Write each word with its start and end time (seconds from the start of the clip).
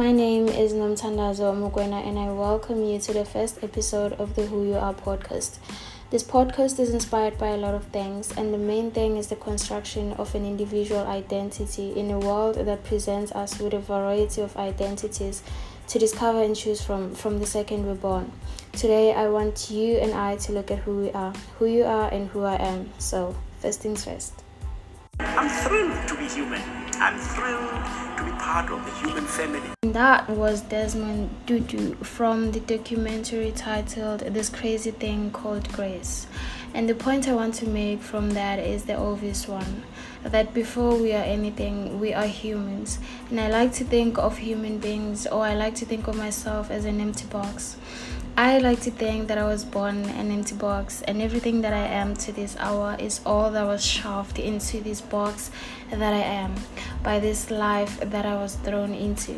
My 0.00 0.12
name 0.12 0.48
is 0.48 0.72
Nomtandazo 0.72 1.52
Mukwena 1.52 2.02
and 2.08 2.18
I 2.18 2.32
welcome 2.32 2.82
you 2.82 2.98
to 3.00 3.12
the 3.12 3.26
first 3.26 3.62
episode 3.62 4.14
of 4.14 4.34
the 4.34 4.46
Who 4.46 4.64
You 4.64 4.76
Are 4.76 4.94
podcast. 4.94 5.58
This 6.08 6.22
podcast 6.22 6.80
is 6.80 6.94
inspired 6.94 7.36
by 7.36 7.48
a 7.48 7.58
lot 7.58 7.74
of 7.74 7.84
things, 7.88 8.32
and 8.34 8.54
the 8.54 8.56
main 8.56 8.92
thing 8.92 9.18
is 9.18 9.26
the 9.26 9.36
construction 9.36 10.14
of 10.14 10.34
an 10.34 10.46
individual 10.46 11.06
identity 11.06 11.92
in 11.92 12.10
a 12.10 12.18
world 12.18 12.54
that 12.54 12.82
presents 12.82 13.30
us 13.32 13.58
with 13.58 13.74
a 13.74 13.78
variety 13.78 14.40
of 14.40 14.56
identities 14.56 15.42
to 15.88 15.98
discover 15.98 16.42
and 16.42 16.56
choose 16.56 16.80
from 16.80 17.14
from 17.14 17.38
the 17.38 17.44
second 17.44 17.84
we're 17.84 17.94
born. 17.94 18.32
Today, 18.72 19.12
I 19.12 19.28
want 19.28 19.70
you 19.70 19.98
and 19.98 20.14
I 20.14 20.36
to 20.36 20.52
look 20.52 20.70
at 20.70 20.78
who 20.78 20.96
we 20.96 21.10
are, 21.10 21.34
who 21.58 21.66
you 21.66 21.84
are, 21.84 22.08
and 22.10 22.30
who 22.30 22.44
I 22.44 22.56
am. 22.56 22.88
So, 22.98 23.36
first 23.58 23.80
things 23.82 24.06
first. 24.06 24.32
I'm 25.20 25.50
thrilled 25.50 26.08
to 26.08 26.16
be 26.16 26.24
human. 26.24 26.89
I'm 27.02 27.18
thrilled 27.18 27.70
to 28.18 28.24
be 28.26 28.30
part 28.32 28.70
of 28.70 28.84
the 28.84 28.92
human 28.92 29.24
family. 29.24 29.70
That 29.80 30.28
was 30.28 30.60
Desmond 30.60 31.30
Tutu 31.46 31.94
from 31.94 32.52
the 32.52 32.60
documentary 32.60 33.52
titled 33.52 34.20
This 34.20 34.50
Crazy 34.50 34.90
Thing 34.90 35.30
Called 35.30 35.72
Grace. 35.72 36.26
And 36.74 36.90
the 36.90 36.94
point 36.94 37.26
I 37.26 37.32
want 37.32 37.54
to 37.54 37.66
make 37.66 38.02
from 38.02 38.32
that 38.32 38.58
is 38.58 38.84
the 38.84 38.96
obvious 38.96 39.48
one 39.48 39.82
that 40.24 40.52
before 40.52 40.94
we 40.94 41.14
are 41.14 41.24
anything, 41.24 41.98
we 41.98 42.12
are 42.12 42.26
humans. 42.26 42.98
And 43.30 43.40
I 43.40 43.48
like 43.48 43.72
to 43.76 43.84
think 43.84 44.18
of 44.18 44.36
human 44.36 44.76
beings, 44.76 45.26
or 45.26 45.42
I 45.42 45.54
like 45.54 45.76
to 45.76 45.86
think 45.86 46.06
of 46.06 46.16
myself 46.16 46.70
as 46.70 46.84
an 46.84 47.00
empty 47.00 47.24
box. 47.24 47.78
I 48.36 48.58
like 48.58 48.80
to 48.82 48.90
think 48.90 49.28
that 49.28 49.38
I 49.38 49.44
was 49.44 49.64
born 49.64 50.04
an 50.04 50.30
empty 50.30 50.54
box, 50.54 51.02
and 51.02 51.20
everything 51.20 51.60
that 51.60 51.72
I 51.72 51.86
am 51.86 52.14
to 52.16 52.32
this 52.32 52.56
hour 52.58 52.96
is 52.98 53.20
all 53.26 53.50
that 53.50 53.66
was 53.66 53.84
shoved 53.84 54.38
into 54.38 54.80
this 54.80 55.00
box 55.00 55.50
that 55.90 56.14
I 56.14 56.20
am 56.20 56.54
by 57.02 57.20
this 57.20 57.50
life 57.50 58.00
that 58.00 58.24
I 58.24 58.36
was 58.36 58.54
thrown 58.56 58.94
into. 58.94 59.36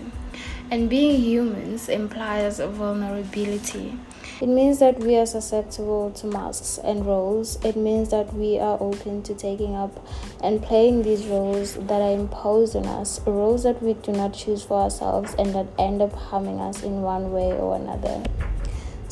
And 0.71 0.89
being 0.89 1.21
humans 1.21 1.89
implies 1.89 2.61
vulnerability. 2.61 3.99
It 4.41 4.49
means 4.49 4.79
that 4.79 4.99
we 4.99 5.17
are 5.17 5.27
susceptible 5.27 6.11
to 6.13 6.27
masks 6.27 6.79
and 6.83 7.05
roles. 7.05 7.63
It 7.65 7.77
means 7.77 8.11
that 8.11 8.33
we 8.35 8.59
are 8.59 8.77
open 8.81 9.23
to 9.25 9.35
taking 9.35 9.75
up 9.75 10.05
and 10.43 10.63
playing 10.63 11.03
these 11.03 11.27
roles 11.27 11.75
that 11.75 12.01
are 12.01 12.13
imposed 12.13 12.75
on 12.77 12.87
us, 12.87 13.21
roles 13.27 13.63
that 13.65 13.83
we 13.83 13.95
do 13.95 14.13
not 14.13 14.35
choose 14.35 14.63
for 14.63 14.83
ourselves 14.83 15.35
and 15.39 15.55
that 15.55 15.67
end 15.79 16.03
up 16.03 16.13
harming 16.13 16.61
us 16.61 16.83
in 16.83 17.03
one 17.03 17.33
way 17.33 17.53
or 17.53 17.77
another. 17.77 18.23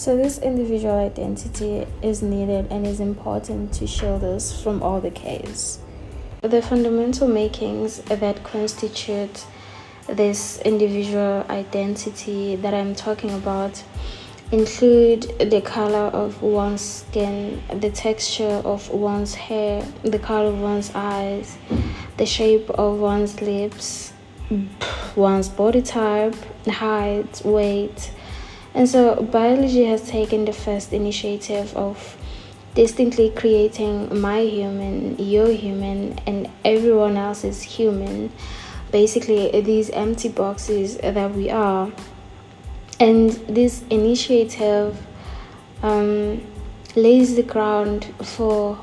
So, 0.01 0.17
this 0.17 0.39
individual 0.39 0.95
identity 0.95 1.87
is 2.01 2.23
needed 2.23 2.69
and 2.71 2.87
is 2.87 3.01
important 3.01 3.75
to 3.75 3.87
shield 3.87 4.25
us 4.25 4.63
from 4.63 4.83
all 4.83 4.99
the 4.99 5.11
chaos. 5.11 5.79
The 6.41 6.63
fundamental 6.63 7.29
makings 7.29 7.99
that 8.05 8.43
constitute 8.43 9.45
this 10.07 10.59
individual 10.63 11.45
identity 11.51 12.57
that 12.57 12.73
I'm 12.73 12.95
talking 12.95 13.35
about 13.35 13.85
include 14.51 15.39
the 15.39 15.61
color 15.61 16.09
of 16.17 16.41
one's 16.41 16.81
skin, 16.81 17.63
the 17.69 17.91
texture 17.91 18.63
of 18.65 18.89
one's 18.89 19.35
hair, 19.35 19.87
the 20.03 20.19
color 20.19 20.49
of 20.49 20.63
one's 20.63 20.91
eyes, 20.95 21.59
the 22.17 22.25
shape 22.25 22.71
of 22.71 23.01
one's 23.01 23.43
lips, 23.43 24.15
one's 25.15 25.51
body 25.51 25.83
type, 25.83 26.37
height, 26.67 27.43
weight 27.45 28.13
and 28.75 28.89
so 28.89 29.23
biology 29.23 29.85
has 29.85 30.09
taken 30.09 30.45
the 30.45 30.53
first 30.53 30.93
initiative 30.93 31.77
of 31.77 32.17
distinctly 32.75 33.31
creating 33.31 34.21
my 34.21 34.41
human, 34.41 35.19
your 35.19 35.49
human, 35.49 36.19
and 36.27 36.49
everyone 36.65 37.17
else 37.17 37.45
is 37.45 37.63
human. 37.63 38.33
Basically, 38.93 39.61
these 39.61 39.91
empty 39.91 40.29
boxes 40.29 40.97
that 40.99 41.35
we 41.35 41.51
are. 41.51 41.91
And 42.99 43.31
this 43.31 43.83
initiative 43.91 45.01
um, 45.83 46.47
lays 46.95 47.35
the 47.35 47.43
ground 47.43 48.05
for 48.23 48.79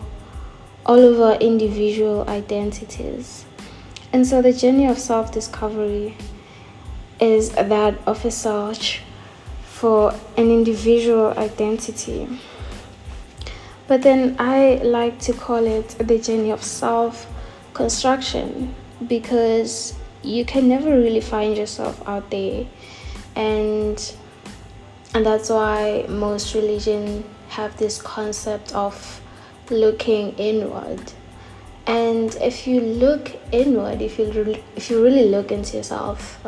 all 0.85 0.99
of 0.99 1.21
our 1.21 1.35
individual 1.35 2.27
identities. 2.27 3.45
And 4.11 4.25
so 4.25 4.41
the 4.41 4.53
journey 4.53 4.87
of 4.87 4.97
self 4.97 5.31
discovery 5.31 6.17
is 7.19 7.51
that 7.51 7.95
of 8.07 8.23
a 8.25 8.31
search 8.31 9.01
for 9.77 10.11
an 10.37 10.49
individual 10.49 11.37
identity. 11.37 12.27
But 13.87 14.01
then 14.01 14.35
I 14.39 14.81
like 14.83 15.19
to 15.19 15.33
call 15.33 15.67
it 15.67 15.89
the 15.99 16.17
journey 16.17 16.49
of 16.49 16.63
self 16.63 17.27
construction 17.75 18.73
because 19.07 19.93
you 20.23 20.43
can 20.45 20.67
never 20.67 20.89
really 20.89 21.21
find 21.21 21.55
yourself 21.55 21.95
out 22.07 22.31
there 22.31 22.65
and 23.35 24.15
and 25.13 25.23
that's 25.23 25.49
why 25.49 26.05
most 26.09 26.55
religion 26.55 27.23
have 27.49 27.77
this 27.77 28.01
concept 28.01 28.73
of 28.73 29.21
looking 29.69 30.31
inward 30.39 31.13
and 31.85 32.35
if 32.41 32.65
you 32.65 32.81
look 32.81 33.31
inward 33.51 34.01
if 34.01 34.17
you 34.17 34.31
really, 34.31 34.63
if 34.75 34.89
you 34.89 35.03
really 35.03 35.29
look 35.29 35.51
into 35.51 35.77
yourself 35.77 36.43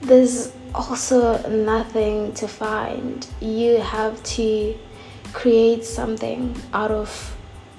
there's 0.00 0.52
also 0.74 1.48
nothing 1.48 2.32
to 2.34 2.48
find. 2.48 3.26
You 3.40 3.78
have 3.78 4.22
to 4.22 4.76
create 5.32 5.84
something 5.84 6.54
out 6.72 6.90
of 6.90 7.36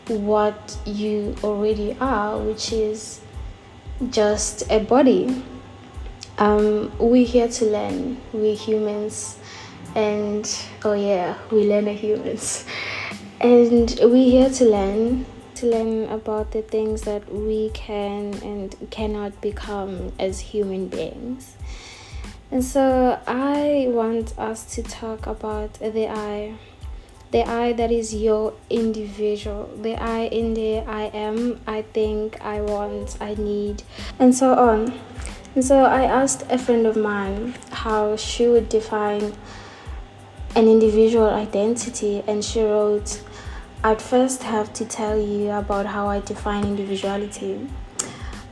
what 0.07 0.78
you 0.85 1.35
already 1.44 1.96
are, 2.00 2.38
which 2.40 2.74
is 2.74 3.22
just 4.09 4.69
a 4.72 4.79
body. 4.79 5.44
Um, 6.38 6.91
we're 6.97 7.25
here 7.25 7.47
to 7.47 7.66
learn. 7.66 8.18
We're 8.34 8.56
humans, 8.56 9.38
and 9.96 10.50
oh 10.84 10.94
yeah, 10.94 11.38
we 11.52 11.68
learn 11.68 11.88
as 11.88 12.00
humans, 12.00 12.66
and 13.41 14.00
we're 14.02 14.31
here 14.31 14.50
to 14.50 14.66
learn 14.66 15.25
to 15.62 15.68
learn 15.68 16.09
about 16.09 16.52
the 16.52 16.62
things 16.63 17.03
that 17.03 17.31
we 17.31 17.69
can 17.69 18.34
and 18.41 18.75
cannot 18.90 19.40
become 19.41 20.12
as 20.18 20.40
human 20.40 20.88
beings. 20.88 21.56
And 22.52 22.64
so 22.64 23.18
I 23.26 23.88
want 23.88 24.38
us 24.38 24.76
to 24.76 24.84
talk 24.84 25.26
about 25.26 25.76
the 25.76 26.10
I. 26.10 26.56
The 27.32 27.44
I 27.48 27.72
that 27.72 27.92
is 27.94 28.14
your 28.14 28.54
individual. 28.70 29.70
The 29.82 29.96
I 29.96 30.24
in 30.24 30.54
the 30.54 30.80
I 30.80 31.04
am, 31.14 31.62
I 31.66 31.82
think, 31.82 32.42
I 32.42 32.60
want, 32.60 33.16
I 33.22 33.36
need, 33.36 33.84
and 34.20 34.36
so 34.36 34.54
on. 34.54 35.00
And 35.56 35.64
so 35.64 35.86
I 35.86 36.04
asked 36.04 36.44
a 36.50 36.58
friend 36.58 36.86
of 36.86 36.98
mine 36.98 37.56
how 37.72 38.18
she 38.18 38.48
would 38.48 38.68
define 38.68 39.34
an 40.58 40.68
individual 40.68 41.30
identity, 41.30 42.22
and 42.28 42.44
she 42.44 42.62
wrote, 42.62 43.24
I'd 43.82 44.02
first 44.02 44.44
have 44.44 44.74
to 44.74 44.84
tell 44.84 45.18
you 45.18 45.52
about 45.52 45.86
how 45.86 46.08
I 46.08 46.20
define 46.20 46.66
individuality, 46.66 47.70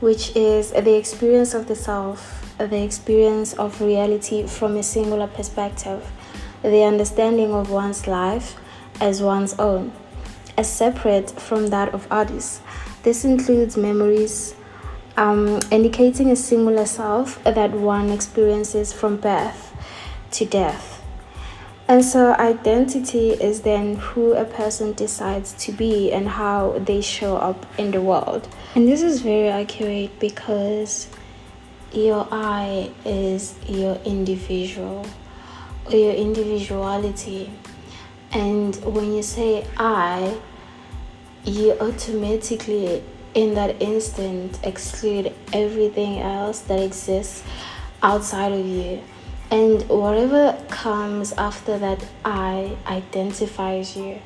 which 0.00 0.34
is 0.34 0.70
the 0.70 0.96
experience 0.96 1.52
of 1.52 1.68
the 1.68 1.76
self 1.76 2.39
the 2.66 2.82
experience 2.82 3.52
of 3.54 3.80
reality 3.80 4.46
from 4.46 4.76
a 4.76 4.82
singular 4.82 5.26
perspective, 5.26 6.10
the 6.62 6.82
understanding 6.82 7.52
of 7.52 7.70
one's 7.70 8.06
life 8.06 8.56
as 9.00 9.22
one's 9.22 9.58
own, 9.58 9.92
as 10.58 10.70
separate 10.70 11.30
from 11.30 11.68
that 11.68 11.94
of 11.94 12.06
others. 12.10 12.60
This 13.02 13.24
includes 13.24 13.76
memories, 13.76 14.54
um, 15.16 15.60
indicating 15.70 16.30
a 16.30 16.36
singular 16.36 16.86
self 16.86 17.42
that 17.44 17.72
one 17.72 18.10
experiences 18.10 18.92
from 18.92 19.16
birth 19.16 19.74
to 20.32 20.44
death. 20.44 21.00
And 21.90 22.04
so, 22.04 22.34
identity 22.34 23.30
is 23.30 23.62
then 23.62 23.96
who 23.96 24.34
a 24.34 24.44
person 24.44 24.92
decides 24.92 25.54
to 25.64 25.72
be 25.72 26.12
and 26.12 26.28
how 26.28 26.78
they 26.78 27.00
show 27.00 27.36
up 27.36 27.66
in 27.78 27.90
the 27.90 28.00
world. 28.00 28.46
And 28.76 28.86
this 28.86 29.02
is 29.02 29.22
very 29.22 29.48
accurate 29.48 30.20
because 30.20 31.08
your 31.92 32.26
I 32.30 32.90
is 33.04 33.54
your 33.66 33.96
individual 34.04 35.06
or 35.86 35.96
your 35.96 36.14
individuality. 36.14 37.50
And 38.32 38.76
when 38.84 39.12
you 39.12 39.22
say 39.22 39.66
I, 39.76 40.38
you 41.44 41.72
automatically, 41.80 43.02
in 43.34 43.54
that 43.54 43.80
instant, 43.80 44.58
exclude 44.62 45.32
everything 45.52 46.18
else 46.20 46.60
that 46.62 46.80
exists 46.80 47.42
outside 48.02 48.52
of 48.52 48.66
you. 48.66 49.02
And 49.50 49.82
whatever 49.88 50.56
comes 50.68 51.32
after 51.32 51.78
that 51.78 52.06
I 52.24 52.76
identifies 52.86 53.96
you. 53.96 54.20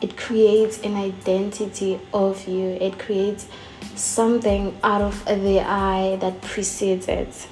It 0.00 0.16
creates 0.16 0.80
an 0.80 0.96
identity 0.96 2.00
of 2.12 2.48
you. 2.48 2.78
It 2.80 2.98
creates 2.98 3.46
something 3.94 4.78
out 4.82 5.02
of 5.02 5.24
the 5.26 5.60
I 5.60 6.16
that 6.20 6.40
precedes 6.40 7.06
it. 7.08 7.46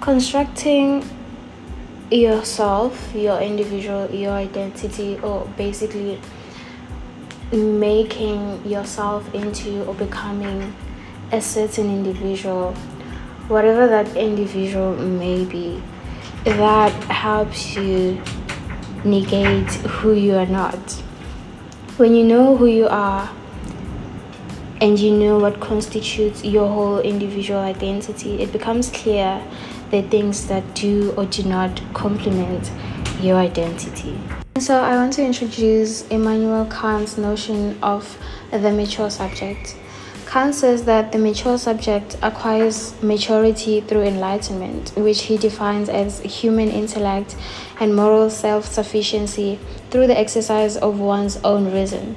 Constructing 0.00 1.04
yourself, 2.10 3.12
your 3.14 3.40
individual, 3.40 4.08
your 4.10 4.32
identity, 4.32 5.18
or 5.18 5.46
basically 5.56 6.20
making 7.52 8.64
yourself 8.64 9.34
into 9.34 9.84
or 9.84 9.94
becoming 9.94 10.74
a 11.32 11.40
certain 11.40 11.86
individual, 11.90 12.72
whatever 13.48 13.86
that 13.86 14.16
individual 14.16 14.94
may 14.96 15.44
be. 15.44 15.82
that 16.44 16.92
helps 17.10 17.76
you 17.76 18.22
negate 19.04 19.70
who 19.98 20.14
you 20.14 20.34
are 20.34 20.46
not. 20.46 21.02
When 21.98 22.14
you 22.14 22.22
know 22.22 22.56
who 22.56 22.66
you 22.66 22.86
are 22.86 23.28
and 24.80 24.96
you 24.96 25.10
know 25.10 25.40
what 25.40 25.58
constitutes 25.58 26.44
your 26.44 26.68
whole 26.68 27.00
individual 27.00 27.58
identity, 27.58 28.40
it 28.40 28.52
becomes 28.52 28.88
clear 28.88 29.42
the 29.90 30.02
things 30.02 30.46
that 30.46 30.62
do 30.76 31.12
or 31.16 31.26
do 31.26 31.42
not 31.42 31.82
complement 31.94 32.70
your 33.20 33.36
identity. 33.36 34.16
So, 34.60 34.80
I 34.80 34.94
want 34.94 35.12
to 35.14 35.24
introduce 35.24 36.06
Immanuel 36.06 36.66
Kant's 36.66 37.18
notion 37.18 37.76
of 37.82 38.16
the 38.52 38.70
mature 38.70 39.10
subject. 39.10 39.74
Kant 40.28 40.54
says 40.54 40.84
that 40.84 41.10
the 41.10 41.18
mature 41.18 41.56
subject 41.56 42.18
acquires 42.20 42.92
maturity 43.02 43.80
through 43.80 44.02
enlightenment, 44.02 44.92
which 44.94 45.22
he 45.22 45.38
defines 45.38 45.88
as 45.88 46.20
human 46.20 46.68
intellect 46.68 47.34
and 47.80 47.96
moral 47.96 48.28
self 48.28 48.66
sufficiency 48.66 49.58
through 49.88 50.06
the 50.06 50.18
exercise 50.18 50.76
of 50.76 51.00
one's 51.00 51.38
own 51.44 51.72
reason. 51.72 52.14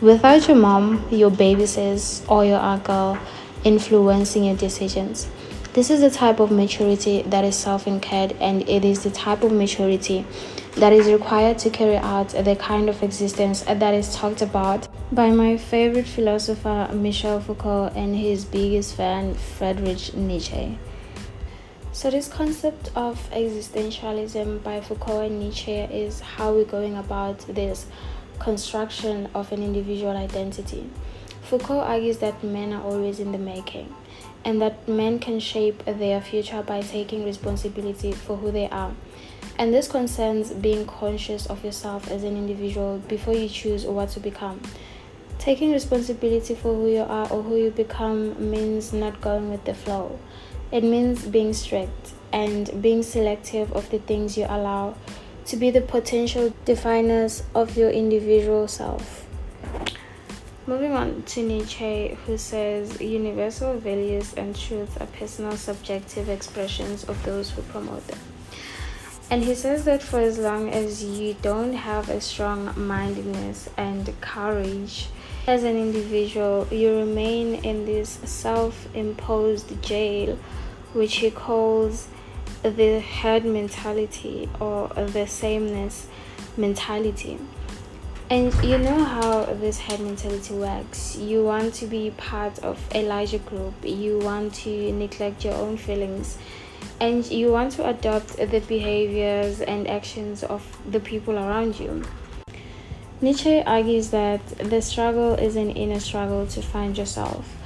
Without 0.00 0.48
your 0.48 0.56
mom, 0.56 1.06
your 1.12 1.30
babysitters, 1.30 2.28
or 2.28 2.44
your 2.44 2.58
uncle 2.58 3.16
influencing 3.62 4.42
your 4.42 4.56
decisions. 4.56 5.28
This 5.74 5.90
is 5.90 6.00
the 6.00 6.10
type 6.10 6.40
of 6.40 6.50
maturity 6.50 7.22
that 7.22 7.44
is 7.44 7.54
self 7.54 7.86
incurred, 7.86 8.32
and 8.40 8.68
it 8.68 8.84
is 8.84 9.04
the 9.04 9.10
type 9.10 9.44
of 9.44 9.52
maturity 9.52 10.26
that 10.74 10.92
is 10.92 11.06
required 11.06 11.60
to 11.60 11.70
carry 11.70 11.98
out 11.98 12.30
the 12.30 12.56
kind 12.56 12.88
of 12.88 13.00
existence 13.04 13.62
that 13.62 13.94
is 13.94 14.12
talked 14.12 14.42
about 14.42 14.88
by 15.10 15.30
my 15.30 15.56
favorite 15.56 16.06
philosopher 16.06 16.90
Michel 16.92 17.40
Foucault 17.40 17.92
and 17.96 18.14
his 18.14 18.44
biggest 18.44 18.94
fan 18.94 19.34
Friedrich 19.34 20.14
Nietzsche. 20.14 20.78
So, 21.92 22.10
this 22.10 22.28
concept 22.28 22.90
of 22.94 23.18
existentialism 23.30 24.62
by 24.62 24.82
Foucault 24.82 25.22
and 25.22 25.40
Nietzsche 25.40 25.72
is 25.72 26.20
how 26.20 26.52
we're 26.52 26.66
going 26.66 26.96
about 26.96 27.38
this 27.48 27.86
construction 28.38 29.30
of 29.34 29.50
an 29.50 29.62
individual 29.62 30.14
identity. 30.14 30.90
Foucault 31.40 31.80
argues 31.80 32.18
that 32.18 32.44
men 32.44 32.74
are 32.74 32.82
always 32.82 33.18
in 33.18 33.32
the 33.32 33.38
making 33.38 33.94
and 34.44 34.60
that 34.60 34.86
men 34.86 35.18
can 35.18 35.40
shape 35.40 35.82
their 35.86 36.20
future 36.20 36.62
by 36.62 36.82
taking 36.82 37.24
responsibility 37.24 38.12
for 38.12 38.36
who 38.36 38.52
they 38.52 38.68
are 38.68 38.92
and 39.58 39.74
this 39.74 39.88
concerns 39.88 40.52
being 40.52 40.86
conscious 40.86 41.46
of 41.46 41.64
yourself 41.64 42.08
as 42.10 42.22
an 42.22 42.36
individual 42.36 42.98
before 43.08 43.34
you 43.34 43.48
choose 43.48 43.84
what 43.84 44.08
to 44.10 44.20
become. 44.20 44.60
Taking 45.48 45.72
responsibility 45.72 46.54
for 46.54 46.74
who 46.74 46.90
you 46.90 47.00
are 47.08 47.26
or 47.32 47.42
who 47.42 47.56
you 47.56 47.70
become 47.70 48.50
means 48.50 48.92
not 48.92 49.18
going 49.22 49.50
with 49.50 49.64
the 49.64 49.72
flow. 49.72 50.18
It 50.70 50.84
means 50.84 51.24
being 51.24 51.54
strict 51.54 52.12
and 52.34 52.82
being 52.82 53.02
selective 53.02 53.72
of 53.72 53.88
the 53.88 53.98
things 53.98 54.36
you 54.36 54.44
allow 54.44 54.94
to 55.46 55.56
be 55.56 55.70
the 55.70 55.80
potential 55.80 56.52
definers 56.66 57.44
of 57.54 57.78
your 57.78 57.88
individual 57.88 58.68
self. 58.68 59.26
Moving 60.66 60.92
on 60.92 61.22
to 61.22 61.42
Nietzsche, 61.42 62.18
who 62.26 62.36
says 62.36 63.00
universal 63.00 63.78
values 63.78 64.34
and 64.34 64.54
truths 64.54 64.98
are 64.98 65.06
personal 65.06 65.56
subjective 65.56 66.28
expressions 66.28 67.04
of 67.04 67.22
those 67.22 67.52
who 67.52 67.62
promote 67.62 68.06
them. 68.06 68.18
And 69.30 69.42
he 69.42 69.54
says 69.54 69.86
that 69.86 70.02
for 70.02 70.20
as 70.20 70.38
long 70.38 70.68
as 70.68 71.02
you 71.02 71.36
don't 71.40 71.72
have 71.72 72.10
a 72.10 72.20
strong 72.20 72.74
mindedness 72.76 73.70
and 73.78 74.12
courage 74.20 75.08
as 75.48 75.64
an 75.64 75.78
individual, 75.78 76.68
you 76.70 76.94
remain 76.94 77.54
in 77.64 77.86
this 77.86 78.18
self 78.24 78.86
imposed 78.94 79.82
jail, 79.82 80.38
which 80.92 81.16
he 81.16 81.30
calls 81.30 82.08
the 82.62 83.00
herd 83.00 83.46
mentality 83.46 84.46
or 84.60 84.88
the 84.88 85.26
sameness 85.26 86.06
mentality. 86.58 87.38
And 88.28 88.52
you 88.62 88.76
know 88.76 89.02
how 89.02 89.44
this 89.44 89.78
herd 89.78 90.00
mentality 90.00 90.52
works. 90.52 91.16
You 91.16 91.44
want 91.44 91.72
to 91.76 91.86
be 91.86 92.10
part 92.10 92.58
of 92.58 92.78
a 92.94 93.02
larger 93.06 93.38
group, 93.38 93.72
you 93.82 94.18
want 94.18 94.52
to 94.66 94.92
neglect 94.92 95.46
your 95.46 95.54
own 95.54 95.78
feelings 95.78 96.36
and 97.00 97.24
you 97.30 97.50
want 97.50 97.72
to 97.72 97.88
adopt 97.88 98.36
the 98.36 98.62
behaviors 98.68 99.62
and 99.62 99.88
actions 99.88 100.42
of 100.42 100.62
the 100.92 101.00
people 101.00 101.38
around 101.38 101.80
you. 101.80 102.04
Nietzsche 103.20 103.60
argues 103.62 104.10
that 104.10 104.46
the 104.58 104.80
struggle 104.80 105.34
is 105.34 105.56
an 105.56 105.70
inner 105.70 105.98
struggle 105.98 106.46
to 106.46 106.62
find 106.62 106.96
yourself, 106.96 107.56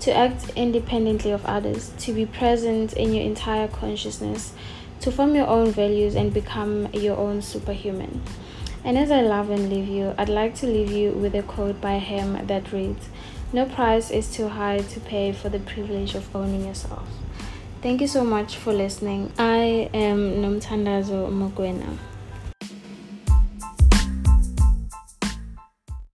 to 0.00 0.12
act 0.12 0.50
independently 0.56 1.30
of 1.30 1.46
others, 1.46 1.92
to 1.98 2.12
be 2.12 2.26
present 2.26 2.92
in 2.94 3.14
your 3.14 3.22
entire 3.22 3.68
consciousness, 3.68 4.52
to 4.98 5.12
form 5.12 5.36
your 5.36 5.46
own 5.46 5.70
values 5.70 6.16
and 6.16 6.34
become 6.34 6.88
your 6.92 7.16
own 7.16 7.40
superhuman. 7.40 8.20
And 8.82 8.98
as 8.98 9.12
I 9.12 9.20
love 9.20 9.48
and 9.48 9.70
leave 9.70 9.86
you, 9.86 10.12
I'd 10.18 10.28
like 10.28 10.56
to 10.56 10.66
leave 10.66 10.90
you 10.90 11.12
with 11.12 11.36
a 11.36 11.42
quote 11.44 11.80
by 11.80 11.98
him 11.98 12.44
that 12.48 12.72
reads 12.72 13.08
No 13.52 13.64
price 13.64 14.10
is 14.10 14.28
too 14.28 14.48
high 14.48 14.78
to 14.78 15.00
pay 15.00 15.32
for 15.32 15.48
the 15.48 15.60
privilege 15.60 16.16
of 16.16 16.34
owning 16.34 16.66
yourself. 16.66 17.08
Thank 17.80 18.00
you 18.00 18.08
so 18.08 18.24
much 18.24 18.56
for 18.56 18.72
listening. 18.72 19.32
I 19.38 19.88
am 19.94 20.42
Nomtandazo 20.42 21.30
Mogwena. 21.30 21.96